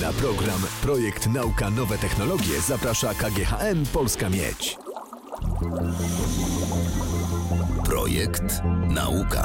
[0.00, 4.78] Na program Projekt Nauka Nowe Technologie zaprasza KGHM Polska Miedź.
[7.84, 8.62] Projekt
[8.94, 9.44] Nauka.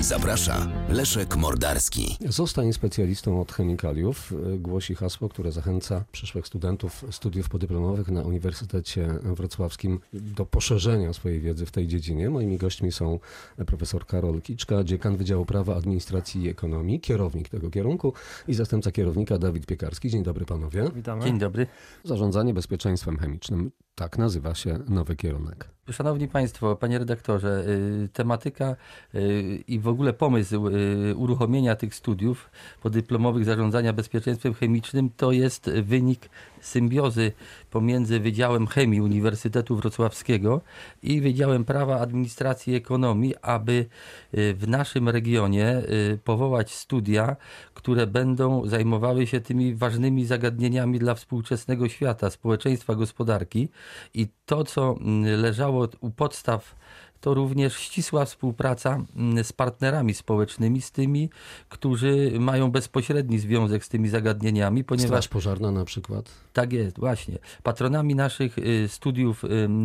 [0.00, 2.16] Zaprasza Leszek Mordarski.
[2.28, 4.32] Zostań specjalistą od chemikaliów.
[4.58, 11.66] Głosi hasło, które zachęca przyszłych studentów studiów podyplomowych na Uniwersytecie Wrocławskim do poszerzenia swojej wiedzy
[11.66, 12.30] w tej dziedzinie.
[12.30, 13.18] Moimi gośćmi są
[13.66, 18.12] profesor Karol Kiczka, dziekan Wydziału Prawa, Administracji i Ekonomii, kierownik tego kierunku
[18.48, 20.10] i zastępca kierownika Dawid Piekarski.
[20.10, 20.90] Dzień dobry panowie.
[20.94, 21.24] Witamy.
[21.24, 21.66] Dzień dobry.
[22.04, 23.70] Zarządzanie bezpieczeństwem chemicznym.
[23.94, 25.68] Tak nazywa się nowy kierunek.
[25.90, 27.64] Szanowni Państwo, Panie Redaktorze,
[28.04, 28.76] y, tematyka
[29.14, 32.50] y, i w ogóle pomysł y, uruchomienia tych studiów
[32.82, 36.28] podyplomowych zarządzania bezpieczeństwem chemicznym to jest wynik
[36.60, 37.32] symbiozy
[37.70, 40.60] pomiędzy Wydziałem Chemii Uniwersytetu Wrocławskiego
[41.02, 43.86] i Wydziałem Prawa, Administracji i Ekonomii, aby
[44.32, 45.82] w naszym regionie
[46.24, 47.36] powołać studia,
[47.82, 53.68] które będą zajmowały się tymi ważnymi zagadnieniami dla współczesnego świata, społeczeństwa, gospodarki
[54.14, 54.96] i to, co
[55.36, 56.74] leżało u podstaw
[57.22, 61.30] to również ścisła współpraca mm, z partnerami społecznymi, z tymi,
[61.68, 65.08] którzy mają bezpośredni związek z tymi zagadnieniami, ponieważ...
[65.08, 66.30] Straż pożarna na przykład?
[66.52, 67.38] Tak jest, właśnie.
[67.62, 69.44] Patronami naszych y, studiów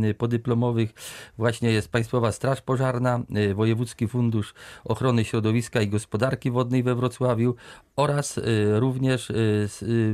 [0.10, 0.94] y, podyplomowych
[1.38, 4.54] właśnie jest Państwowa Straż Pożarna, y, Wojewódzki Fundusz
[4.86, 7.56] Ochrony Środowiska i Gospodarki Wodnej we Wrocławiu
[7.96, 8.40] oraz
[8.74, 9.32] również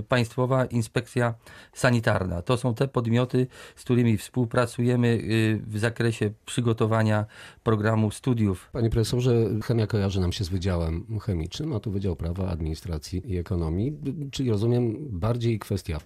[0.08, 1.34] Państwowa Inspekcja
[1.74, 2.42] Sanitarna.
[2.42, 5.20] To są te podmioty, z którymi współpracujemy
[5.68, 7.26] w zakresie przygotowania
[7.64, 8.70] programu studiów.
[8.72, 13.38] Panie profesorze, chemia kojarzy nam się z Wydziałem Chemicznym, a tu Wydział Prawa, Administracji i
[13.38, 13.98] Ekonomii,
[14.32, 16.00] czyli rozumiem bardziej kwestia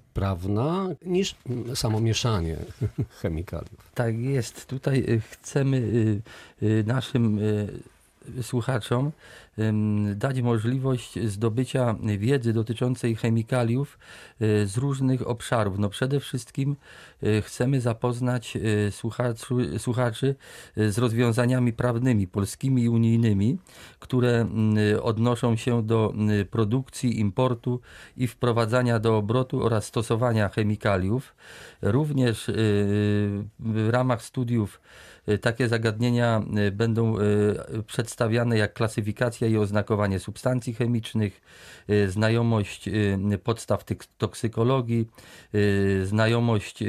[1.06, 1.36] niż
[1.76, 2.58] samo mieszanie
[3.22, 3.92] chemikaliów.
[3.94, 4.66] Tak jest.
[4.66, 6.22] Tutaj y, chcemy y,
[6.64, 7.40] y, naszym
[8.42, 9.12] słuchaczom
[10.16, 14.00] dać możliwość zdobycia wiedzy dotyczącej chemikaliów
[14.42, 15.80] e, z różnych obszarów.
[15.80, 16.76] No przede wszystkim
[17.24, 19.46] e, chcemy zapoznać e, słuchaczy,
[19.78, 20.36] słuchaczy
[20.76, 23.58] z rozwiązaniami prawnymi, polskimi i unijnymi,
[24.00, 24.48] które
[25.02, 26.14] odnoszą się do
[26.52, 27.80] produkcji, importu
[28.18, 31.36] i wprowadzania do obrotu oraz stosowania chemikaliów.
[31.82, 32.52] Również
[33.60, 34.80] w ramach studiów
[35.42, 37.16] takie zagadnienia będą
[37.88, 41.42] przedstawiane jak klasyfikacja i oznakowanie substancji chemicznych,
[41.90, 43.84] y, znajomość y, podstaw
[44.18, 45.08] toksykologii,
[45.56, 46.84] y, znajomość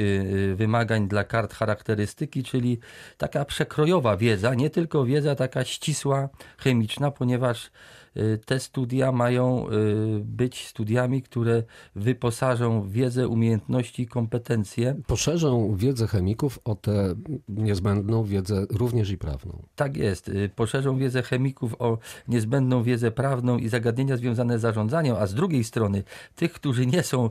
[0.55, 2.79] wymagań dla kart charakterystyki, czyli
[3.17, 7.71] taka przekrojowa wiedza, nie tylko wiedza taka ścisła chemiczna, ponieważ
[8.08, 8.08] Y,
[8.45, 11.63] te studia mają y, być studiami, które
[11.95, 14.95] wyposażą wiedzę, umiejętności, kompetencje.
[15.07, 17.15] Poszerzą wiedzę chemików o tę
[17.49, 19.63] niezbędną wiedzę również i prawną.
[19.75, 20.29] Tak jest.
[20.29, 21.97] Y, poszerzą wiedzę chemików o
[22.27, 26.03] niezbędną wiedzę prawną i zagadnienia związane z zarządzaniem, a z drugiej strony
[26.35, 27.29] tych, którzy nie są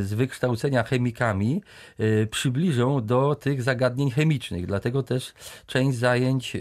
[0.00, 1.62] z wykształcenia chemikami,
[2.30, 4.66] przybliżą do tych zagadnień chemicznych.
[4.66, 5.34] Dlatego też
[5.66, 6.56] część zajęć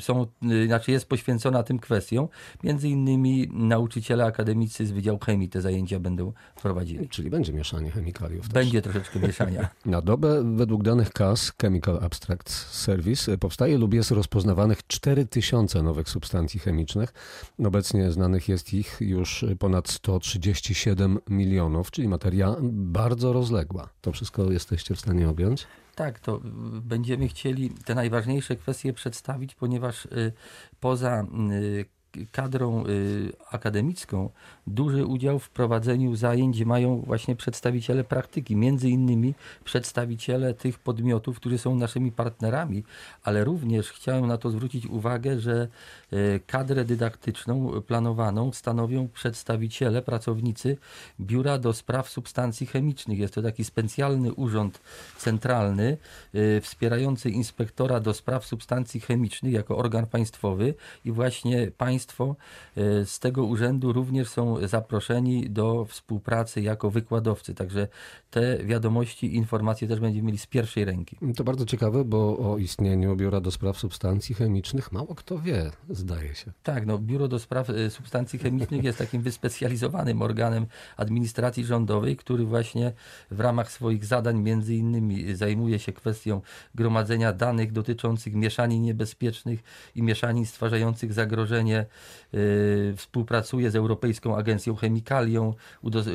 [0.00, 0.26] są,
[0.66, 2.28] znaczy jest poświęcona tym kwestiom.
[2.64, 7.08] Między między innymi nauczyciele akademicy z Wydziału Chemii te zajęcia będą prowadzili.
[7.08, 8.48] Czyli będzie mieszanie chemikaliów.
[8.48, 8.92] Będzie też.
[8.92, 9.68] troszeczkę mieszania.
[9.86, 16.60] Na dobę według danych KAS Chemical Abstract Service powstaje lub jest rozpoznawanych 4000 nowych substancji
[16.60, 17.12] chemicznych.
[17.64, 23.88] Obecnie znanych jest ich już ponad 137 milionów, czyli materia bardzo rozległa.
[24.00, 25.66] To wszystko jesteście w stanie objąć?
[25.94, 26.40] Tak, to
[26.82, 30.32] będziemy chcieli te najważniejsze kwestie przedstawić, ponieważ y,
[30.80, 31.84] poza y,
[32.32, 34.30] kadrą y, akademicką
[34.66, 41.58] duży udział w prowadzeniu zajęć mają właśnie przedstawiciele praktyki, między innymi przedstawiciele tych podmiotów, którzy
[41.58, 42.84] są naszymi partnerami,
[43.22, 45.68] ale również chciałem na to zwrócić uwagę, że
[46.12, 50.76] y, kadrę dydaktyczną planowaną stanowią przedstawiciele, pracownicy
[51.20, 53.18] Biura do Spraw Substancji Chemicznych.
[53.18, 54.80] Jest to taki specjalny urząd
[55.18, 55.96] centralny
[56.34, 60.74] y, wspierający inspektora do spraw substancji chemicznych jako organ państwowy
[61.04, 62.36] i właśnie państwo Państwo
[62.76, 67.54] e, z tego urzędu również są zaproszeni do współpracy jako wykładowcy.
[67.54, 67.88] Także
[68.30, 71.16] te wiadomości, informacje też będziemy mieli z pierwszej ręki.
[71.36, 76.34] To bardzo ciekawe, bo o istnieniu Biura do Spraw Substancji Chemicznych mało kto wie, zdaje
[76.34, 76.52] się.
[76.62, 80.66] Tak, no, Biuro do Spraw e, Substancji Chemicznych jest takim wyspecjalizowanym organem
[80.96, 82.92] administracji rządowej, który właśnie
[83.30, 86.40] w ramach swoich zadań między innymi zajmuje się kwestią
[86.74, 89.60] gromadzenia danych dotyczących mieszanin niebezpiecznych
[89.94, 91.86] i mieszanin stwarzających zagrożenie
[92.96, 95.54] współpracuje z Europejską Agencją Chemikalią,
[96.06, 96.10] y,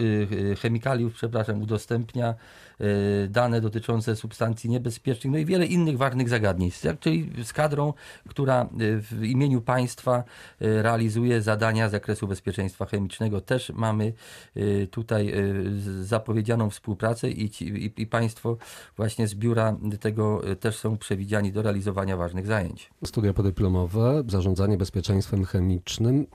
[0.52, 2.36] y, Chemikaliów, przepraszam, udostępnia
[2.82, 6.72] y, dane dotyczące substancji niebezpiecznych, no i wiele innych ważnych zagadnień.
[7.00, 7.94] Czyli z kadrą,
[8.28, 10.24] która y, w imieniu państwa
[10.62, 13.42] y, realizuje zadania z zakresu bezpieczeństwa chemicznego.
[13.42, 14.14] Też mamy
[14.58, 18.58] y, tutaj y, zapowiedzianą współpracę i, i, i państwo
[18.98, 22.90] właśnie z biura tego y, też są przewidziani do realizowania ważnych zajęć.
[23.06, 25.69] Studia podyplomowe, zarządzanie bezpieczeństwem chemicznym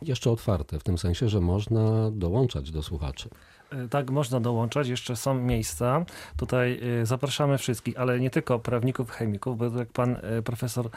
[0.02, 3.28] jeszcze otwarte, w tym sensie, że można dołączać do słuchaczy.
[3.72, 6.04] E, Tak, można dołączać, jeszcze są miejsca.
[6.36, 10.88] Tutaj e, zapraszamy wszystkich, ale nie tylko prawników, chemików, bo jak pan e, profesor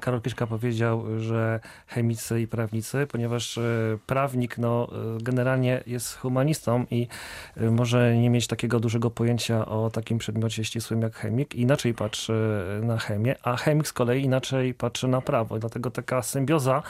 [0.00, 3.58] Karol Kiszka powiedział, że chemicy i prawnicy, ponieważ
[4.06, 4.88] prawnik no,
[5.22, 7.08] generalnie jest humanistą i
[7.70, 12.98] może nie mieć takiego dużego pojęcia o takim przedmiocie ścisłym jak chemik, inaczej patrzy na
[12.98, 15.58] chemię, a chemik z kolei inaczej patrzy na prawo.
[15.58, 16.82] Dlatego taka symbioza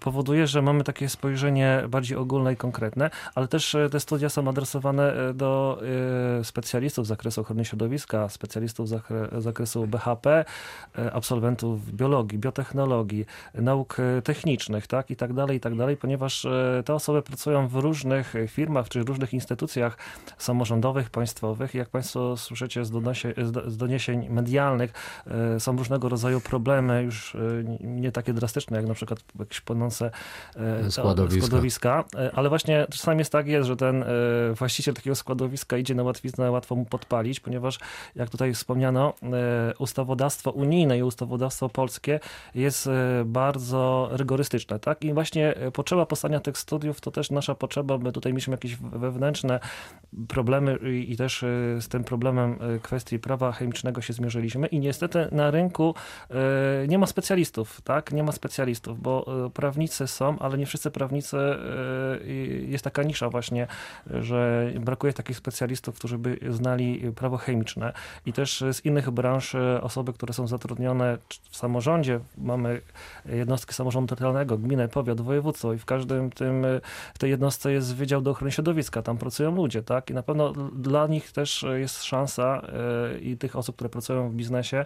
[0.00, 4.93] powoduje, że mamy takie spojrzenie bardziej ogólne i konkretne, ale też te studia są adresowane
[5.02, 5.80] e, do
[6.40, 10.44] e, specjalistów z zakresu ochrony środowiska, specjalistów z zakre- z zakresu BHP,
[10.98, 16.46] e, absolwentów biologii, biotechnologii, nauk technicznych, tak, i tak dalej, i tak dalej, ponieważ
[16.84, 19.98] te osoby pracują w różnych firmach czy różnych instytucjach
[20.38, 21.74] samorządowych, państwowych.
[21.74, 23.34] Jak Państwo słyszycie z, donosie,
[23.66, 24.92] z, doniesień medialnych,
[25.58, 27.36] są różnego rodzaju problemy, już
[27.80, 30.10] nie takie drastyczne, jak na przykład jakieś płynące
[30.56, 31.46] e, Składowiska.
[31.46, 32.04] składowiska,
[32.34, 34.06] ale właśnie czasami jest tak jest, że ten e,
[34.74, 37.78] właściciel takiego składowiska idzie na łatwiznę, łatwo mu podpalić, ponieważ
[38.14, 42.20] jak tutaj wspomniano, e, ustawodawstwo unijne i ustawodawstwo polskie
[42.54, 45.04] jest e, bardzo rygorystyczne, tak?
[45.04, 48.76] I właśnie e, potrzeba powstania tych studiów to też nasza potrzeba, by tutaj mieliśmy jakieś
[48.76, 49.60] wewnętrzne
[50.28, 50.76] problemy
[51.08, 51.44] i, też
[51.80, 55.94] z tym problemem kwestii prawa chemicznego się zmierzyliśmy i niestety na rynku
[56.88, 58.12] nie ma specjalistów, tak?
[58.12, 61.36] Nie ma specjalistów, bo prawnicy są, ale nie wszyscy prawnicy,
[62.66, 63.66] jest taka nisza właśnie,
[64.06, 67.92] że brakuje takich specjalistów, którzy by znali prawo chemiczne
[68.26, 71.18] i też z innych branż e, osoby, które są zatrudnione
[71.50, 72.80] w samorządzie, mamy
[73.26, 76.80] jednostki samorządu terytorialnego, gminę, powiat, województwo i w każdym tym, e,
[77.14, 80.10] w tej jednostce jest Wydział do Ochrony Środowiska, tam pracują ludzie, tak?
[80.10, 82.62] I na pewno dla nich też jest szansa
[83.14, 84.84] e, i tych osób, które pracują w biznesie,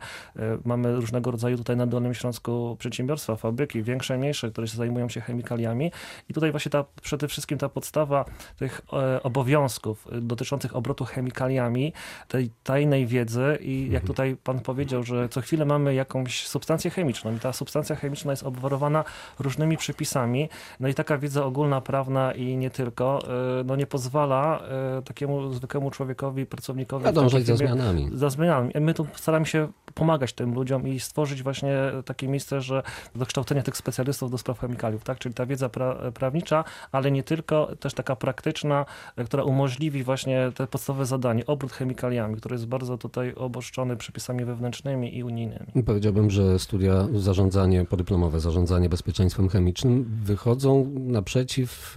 [0.64, 5.20] mamy różnego rodzaju tutaj na Dolnym Śląsku przedsiębiorstwa, fabryki, większe, mniejsze, które się zajmują się
[5.20, 5.92] chemikaliami
[6.28, 8.24] i tutaj właśnie ta, przede wszystkim ta podstawa
[8.56, 9.22] tych e,
[9.68, 11.92] obowiązków dotyczących obrotu chemikaliami,
[12.28, 17.36] tej tajnej wiedzy i jak tutaj pan powiedział, że co chwilę mamy jakąś substancję chemiczną
[17.36, 19.04] i ta substancja chemiczna jest obwarowana
[19.38, 20.48] różnymi przepisami,
[20.80, 23.18] no i taka wiedza ogólna, prawna i nie tylko,
[23.60, 24.60] e, no nie pozwala
[24.98, 28.10] e, takiemu zwykłemu człowiekowi, pracownikowi Nadążać za zmianami.
[28.12, 28.72] za zmianami.
[28.80, 32.82] My tu staramy się pomagać tym ludziom i stworzyć właśnie takie miejsce, że
[33.14, 35.18] do kształcenia tych specjalistów do spraw chemikaliów, tak?
[35.18, 38.86] Czyli ta wiedza pra prawnicza, ale nie tylko, też taka praktyczna,
[39.16, 44.44] e, która umożliwi właśnie te podstawowe zadanie, obrót chemikaliami, który jest bardzo tutaj oboszczony przepisami
[44.44, 45.66] wewnętrznymi i unijnymi.
[45.86, 51.96] Powiedziałbym, że studia zarządzanie podyplomowe, zarządzanie bezpieczeństwem chemicznym wychodzą naprzeciw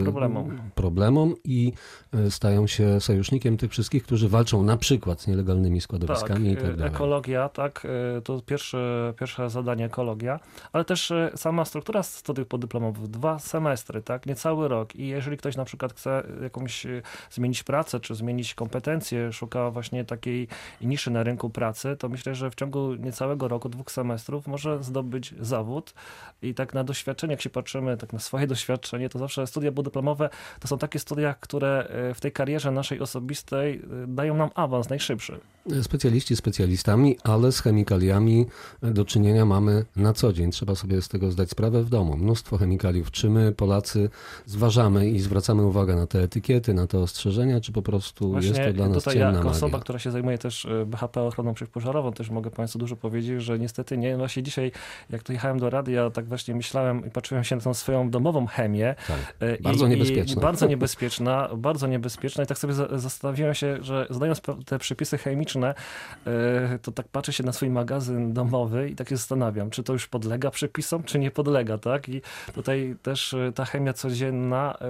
[0.00, 0.60] e, Problemom.
[0.74, 1.72] problemom i
[2.14, 6.64] e, stają się sojusznikiem tych wszystkich, którzy walczą na przykład z nielegalnymi składowiskami i tak
[6.64, 6.94] e, dalej.
[6.94, 7.86] ekologia, tak,
[8.24, 10.40] to pierwsze, pierwsze zadanie ekologia,
[10.72, 15.64] ale też sama struktura studiów podyplomowych, dwa semestry, tak, niecały rok i jeżeli ktoś na
[15.64, 16.86] przykład chce jakąś
[17.30, 20.48] zmienić pracę, czy zmienić kompetencje, szuka właśnie takiej
[20.80, 25.34] niszy na rynku pracy, to myślę, że w ciągu niecałego roku, dwóch semestrów może zdobyć
[25.40, 25.94] zawód
[26.42, 30.30] i tak na doświadczenie, jak się patrzymy, tak na swoje doświadczenie, to zawsze studia podyplomowe
[30.60, 34.88] to są takie studia, które e, w tej karierze naszej osobistej e, dają nam awans
[34.88, 35.40] najszybszy.
[35.82, 38.46] Specjaliści specjalistami, ale z chemikaliami
[38.82, 40.50] do czynienia mamy na co dzień.
[40.50, 42.16] Trzeba sobie z tego zdać sprawę w domu.
[42.16, 43.10] Mnóstwo chemikaliów.
[43.10, 44.10] Czy my, Polacy,
[44.46, 48.72] zważamy i zwracamy uwagę na te etykiety, na te ostrzeżenia, czy po prostu jest to
[48.72, 49.56] dla nas tutaj ciemna ja, jako magia?
[49.56, 53.58] osoba, która się zajmuje też e, BHP ochroną przeciwpożarową, też mogę Państwu dużo powiedzieć, że
[53.58, 54.16] niestety nie.
[54.16, 54.72] Właśnie dzisiaj,
[55.10, 58.46] jak tu jechałem do radia, tak właśnie myślałem i patrzyłem się na tą swoją domową
[58.46, 58.94] chemię.
[59.08, 59.34] Tak.
[59.40, 60.40] e, Bardzo i, niebezpieczna.
[60.40, 62.44] I bardzo niebezpieczna, bardzo niebezpieczna.
[62.44, 67.08] I tak sobie za- zastanawiałem się, że znając pe- te przepisy chemiczne, e, to tak
[67.08, 71.02] patrzę się na swój magazyn domowy i tak się zastanawiam, czy to już podlega przepisom,
[71.02, 72.08] czy nie podlega, tak?
[72.08, 72.22] I
[72.54, 74.86] tutaj też e, ta chemia codzienna e,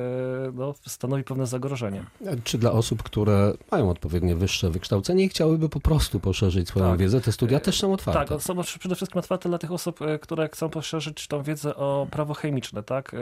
[0.55, 2.05] no, stanowi pewne zagrożenie.
[2.45, 6.99] Czy dla osób, które mają odpowiednie wyższe wykształcenie i chciałyby po prostu poszerzyć swoją Tak.
[6.99, 8.35] wiedzę, te studia też są otwarte.
[8.35, 12.35] Tak, są przede wszystkim otwarte dla tych osób, które chcą poszerzyć tą wiedzę o prawo
[12.35, 13.17] chemiczne, tak?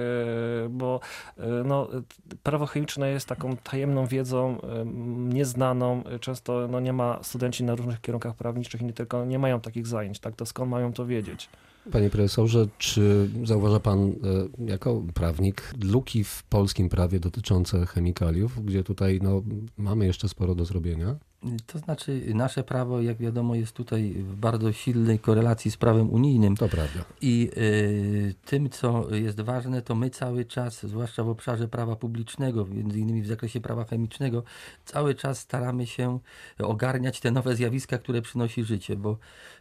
[0.71, 1.01] Bo
[1.65, 1.89] no,
[2.43, 4.59] prawo chemiczne jest taką tajemną wiedzą,
[5.17, 6.03] nieznaną.
[6.21, 10.21] Często no, nie ma studenci na różnych kierunkach prawniczych nie tylko nie mają takich zajęć,
[10.21, 10.37] tak?
[10.37, 11.49] To skąd mają to wiedzieć?
[11.93, 14.13] Panie profesorze, czy zauważa pan e,
[14.67, 19.43] jako prawnik luki w polskim prawie dotyczące chemikaliów, gdzie tutaj no,
[19.79, 21.17] mamy jeszcze sporo do zrobienia?
[21.67, 26.57] To znaczy, nasze prawo, jak wiadomo, jest tutaj w bardzo silnej korelacji z prawem unijnym.
[26.57, 27.05] To prawda.
[27.21, 32.67] I y, tym, co jest ważne, to my cały czas, zwłaszcza w obszarze prawa publicznego,
[32.67, 34.43] między innymi w zakresie prawa chemicznego,
[34.85, 36.19] cały czas staramy się
[36.59, 39.19] ogarniać te nowe zjawiska, które przynosi życie, bo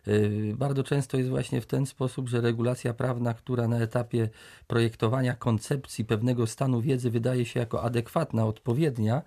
[0.07, 4.29] y, bardzo często jest właśnie w ten sposób, że regulacja prawna, która na etapie
[4.67, 9.21] projektowania koncepcji pewnego stanu wiedzy wydaje się jako adekwatna, odpowiednia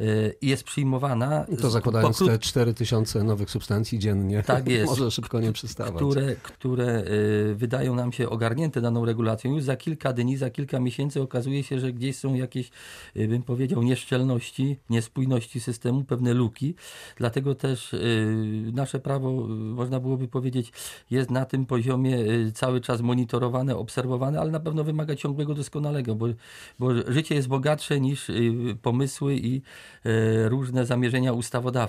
[0.00, 1.46] y, i jest przyjmowana.
[1.60, 5.94] To zakładając te 4000 nowych substancji dziennie, tak jest, może szybko nie przystawać.
[5.94, 7.04] Które, które
[7.50, 9.54] y, wydają nam się ogarnięte daną regulacją.
[9.54, 12.70] Już za kilka dni, za kilka miesięcy okazuje się, że gdzieś są jakieś,
[13.16, 16.74] y, bym powiedział, nieszczelności, niespójności systemu, pewne luki.
[17.16, 20.72] Dlatego też y, nasze prawo, można byłoby powiedzieć,
[21.10, 22.18] jest na tym poziomie
[22.54, 26.26] cały czas monitorowane, obserwowane, ale na pewno wymaga ciągłego doskonalego, bo,
[26.78, 28.30] bo życie jest bogatsze niż
[28.82, 29.62] pomysły i
[30.48, 31.81] różne zamierzenia ustawowe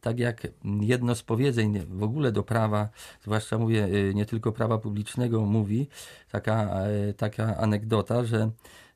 [0.00, 0.46] Tak jak
[0.80, 2.88] jedno z powiedzeń w ogóle do prawa,
[3.22, 5.88] zwłaszcza mówię y, nie tylko prawa publicznego, mówi
[6.30, 8.50] taka, y, taka anegdota, że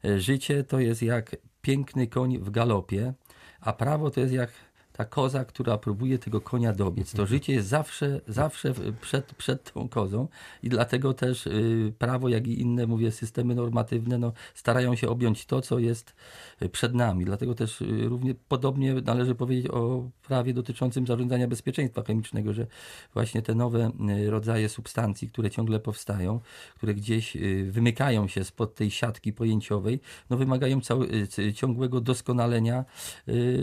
[0.05, 3.15] y, życie to jest jak piękny koń w galopie,
[3.61, 4.51] a prawo to jest jak
[4.93, 7.13] ta koza, która próbuje tego konia dobiec.
[7.13, 10.29] To życie jest zawsze, zawsze przed, przed tą kozą
[10.63, 15.47] i dlatego też y, prawo, jak i inne, mówię, systemy normatywne, no, starają się objąć
[15.47, 16.15] to, co jest
[16.63, 17.25] y, przed nami.
[17.25, 22.67] Dlatego też y, równie podobnie należy powiedzieć o prawie dotyczącym zarządzania bezpieczeństwa chemicznego, że
[23.15, 23.91] właśnie te nowe
[24.27, 26.41] rodzaje substancji, które ciągle powstają,
[26.77, 31.09] które gdzieś wymykają się spod tej siatki pojęciowej, no, wymagają cały,
[31.55, 32.85] ciągłego doskonalenia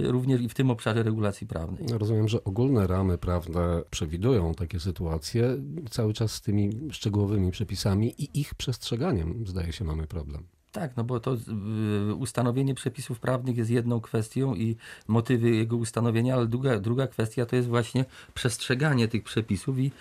[0.04, 2.00] również i w tym obszarze regulacji regulacji prawnej.
[2.00, 5.58] Rozumiem, że ogólne ramy prawne przewidują takie sytuacje.
[5.90, 10.44] Cały czas z tymi szczegółowymi przepisami i ich przestrzeganiem, zdaje się, mamy problem.
[10.72, 11.38] Tak, no bo to
[12.10, 14.76] y, ustanowienie przepisów prawnych jest jedną kwestią i
[15.08, 19.92] motywy jego ustanowienia, ale druga, druga kwestia to jest właśnie przestrzeganie tych przepisów i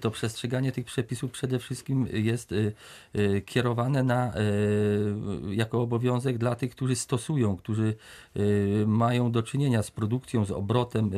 [0.00, 2.72] to przestrzeganie tych przepisów przede wszystkim jest y,
[3.16, 4.32] y, kierowane na,
[5.50, 7.96] jako obowiązek dla tych, którzy stosują, którzy
[8.86, 11.10] mają do czynienia z produkcją, z obrotem,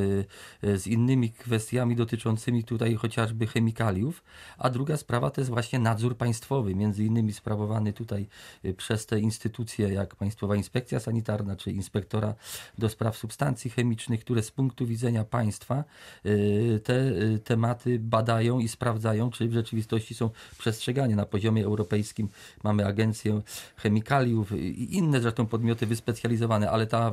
[0.63, 4.23] z innymi kwestiami dotyczącymi tutaj chociażby chemikaliów,
[4.59, 8.27] a druga sprawa to jest właśnie nadzór państwowy, między innymi sprawowany tutaj
[8.77, 12.35] przez te instytucje jak Państwowa Inspekcja Sanitarna czy Inspektora
[12.79, 15.85] do Spraw Substancji Chemicznych, które z punktu widzenia państwa
[16.27, 21.17] y, te y, tematy badają i sprawdzają, czy w rzeczywistości są przestrzegane.
[21.17, 22.29] Na poziomie europejskim
[22.63, 23.43] mamy Agencję
[23.77, 27.13] Chemikaliów i inne zresztą podmioty wyspecjalizowane, ale ta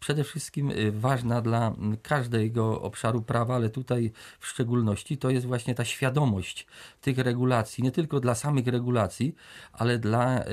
[0.00, 5.74] przede wszystkim y, ważna dla każdego obszaru prawa, ale tutaj w szczególności to jest właśnie
[5.74, 6.66] ta świadomość
[7.00, 9.34] tych regulacji, nie tylko dla samych regulacji,
[9.72, 10.44] ale dla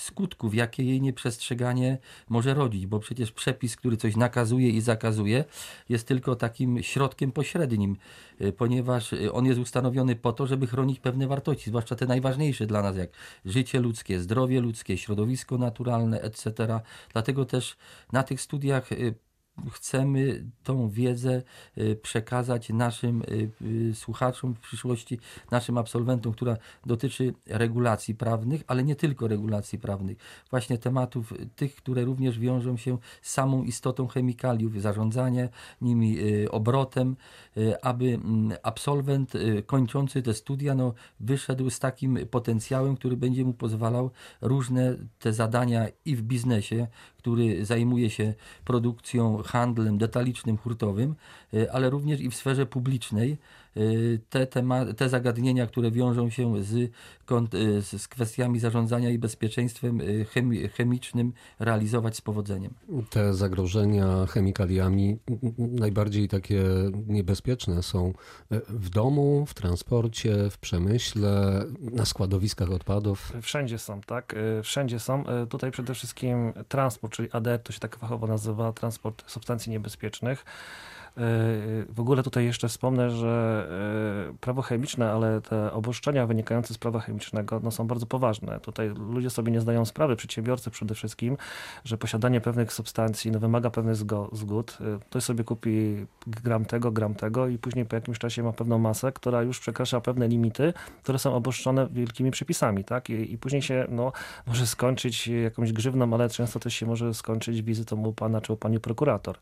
[0.00, 5.44] skutków, jakie jej nieprzestrzeganie może rodzić, bo przecież przepis, który coś nakazuje i zakazuje,
[5.88, 7.96] jest tylko takim środkiem pośrednim,
[8.40, 12.66] y, ponieważ y, on jest ustanowiony po to, żeby chronić pewne wartości, zwłaszcza te najważniejsze
[12.66, 13.10] dla nas, jak
[13.44, 16.80] życie ludzkie, zdrowie ludzkie, środowisko naturalne, etc.
[17.12, 17.76] Dlatego też
[18.12, 19.14] na tych studiach y,
[19.70, 21.42] chcemy tą wiedzę
[21.78, 25.18] y, przekazać naszym y, y, słuchaczom w przyszłości,
[25.50, 30.18] naszym absolwentom, która dotyczy regulacji prawnych, ale nie tylko regulacji prawnych,
[30.50, 35.48] właśnie tematów tych, które również wiążą się z samą istotą chemikaliów, zarządzanie
[35.80, 36.16] nimi,
[36.50, 37.16] obrotem,
[37.82, 39.32] aby mm, absolwent
[39.66, 45.86] kończący te studia no, wyszedł z takim potencjałem, który będzie mu pozwalał różne te zadania
[46.04, 46.86] i w biznesie,
[47.20, 48.34] który zajmuje się
[48.64, 51.14] produkcją, handlem detalicznym, hurtowym,
[51.54, 53.36] e, ale również i w sferze publicznej,
[54.30, 56.90] te, tema, te zagadnienia, które wiążą się z, y,
[57.98, 62.74] z kwestiami zarządzania i bezpieczeństwem y, chemi, chemicznym realizować z powodzeniem.
[63.10, 65.18] Te zagrożenia chemikaliami
[65.58, 66.64] najbardziej takie
[67.06, 68.12] niebezpieczne są
[68.68, 73.32] w domu, w transporcie, w przemyśle, na składowiskach odpadów.
[73.42, 74.34] Wszędzie są, tak?
[74.62, 75.24] Wszędzie są.
[75.48, 80.44] Tutaj przede wszystkim transport, czyli ADR, to się tak fachowo nazywa, transport substancji niebezpiecznych.
[81.88, 83.66] W ogóle tutaj jeszcze wspomnę, że
[84.30, 88.60] e, prawo chemiczne, ale te obostrzenia wynikające z prawa chemicznego no, są bardzo poważne.
[88.60, 91.36] Tutaj ludzie sobie nie zdają sprawy, przedsiębiorcy przede wszystkim,
[91.84, 93.96] że posiadanie pewnych substancji no, wymaga pewnych
[94.32, 94.78] zgód.
[94.80, 98.78] E, ktoś sobie kupi gram tego, gram tego i później po jakimś czasie ma pewną
[98.78, 102.84] masę, która już przekracza pewne limity, które są obostrzone wielkimi przepisami.
[102.84, 103.10] Tak?
[103.10, 104.12] I, i później się no,
[104.46, 108.56] może skończyć jakąś grzywną, ale często też się może skończyć wizytą u pana czy u
[108.56, 109.38] pani prokurator.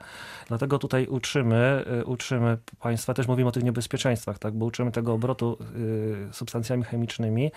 [0.49, 4.93] Dlatego tutaj uczymy uczymy, y, uczymy państwa, też mówimy o tych niebezpieczeństwach, tak, bo uczymy
[4.93, 5.59] tego obrotu
[6.31, 7.51] y, substancjami chemicznymi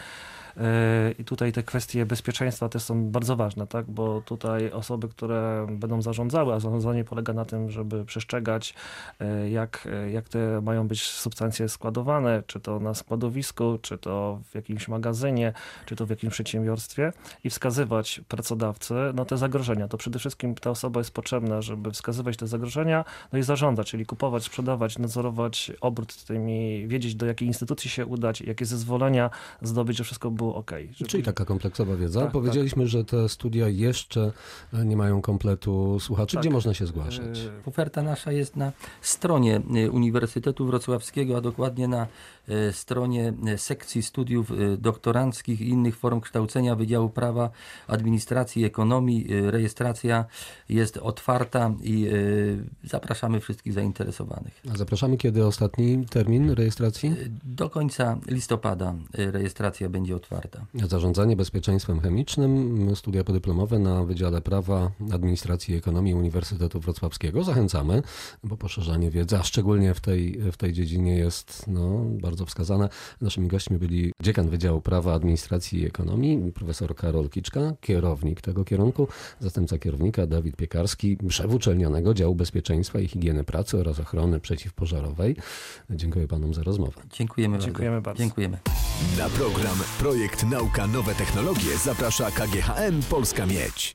[1.20, 6.02] i tutaj te kwestie bezpieczeństwa też są bardzo ważne, tak, bo tutaj osoby, które będą
[6.02, 8.74] zarządzały, a zarządzanie polega na tym, żeby przestrzegać,
[9.22, 14.56] y, jak, jak te mają być substancje składowane, czy to na składowisku, czy to w
[14.56, 15.54] jakimś magazynie,
[15.86, 19.88] czy to w jakimś przedsiębiorstwie i wskazywać pracodawcy no, te zagrożenia.
[19.88, 24.06] To przede wszystkim ta osoba jest potrzebna, żeby wskazywać te zagrożenia, no i zarządzać, czyli
[24.06, 29.30] kupować, sprzedawać, nadzorować obrót tymi, wiedzieć do jakiej instytucji się udać, jakie zezwolenia
[29.62, 30.72] zdobyć, żeby wszystko było ok.
[30.92, 31.10] Żeby...
[31.10, 32.22] Czyli taka kompleksowa wiedza.
[32.22, 34.32] Tak, Powiedzieliśmy, że te studia jeszcze
[34.74, 36.36] nie mają kompletu słuchaczy.
[36.36, 36.44] Tak.
[36.44, 37.40] Gdzie można się zgłaszać?
[37.40, 38.72] Y, Oferta nasza jest na
[39.02, 42.08] stronie y, Uniwersytetu Wrocławskiego, a dokładnie na
[42.72, 47.50] stronie y, sekcji studiów y, doktoranckich i innych form kształcenia Wydziału Prawa,
[47.88, 49.28] Administracji i Ekonomii.
[49.30, 50.26] Rejestracja
[50.70, 52.08] jest otwarta i
[52.84, 54.62] zapraszamy wszystkich zainteresowanych.
[54.74, 57.16] A Zapraszamy, kiedy ostatni termin rejestracji?
[57.44, 60.66] Do końca listopada rejestracja będzie otwarta.
[60.74, 67.44] Zarządzanie bezpieczeństwem chemicznym, studia podyplomowe na Wydziale Prawa, Administracji i Ekonomii Uniwersytetu Wrocławskiego.
[67.44, 68.04] Zachęcamy,
[68.44, 72.90] bo poszerzanie wiedzy, a szczególnie w tej, w tej dziedzinie jest no, bardzo wskazane.
[73.22, 79.08] Naszymi gośćmi byli dziekan Wydziału Prawa, Administracji i Ekonomii, profesor Karol Kiczka, kierownik tego kierunku,
[79.40, 85.36] zastępca kierownika Dawid Piekarski, szef uczelnianego Działu Bezpieczeństwa i Higieny Pracy oraz Ochrony Przeciwpożarowej.
[85.90, 87.02] Dziękuję panom za rozmowę.
[87.14, 88.24] Dziękujemy, Dziękujemy bardzo.
[88.24, 88.58] Dziękujemy.
[89.18, 93.90] Na program Projekt Nauka Nowe Technologie zaprasza KGHM Polska Miedź.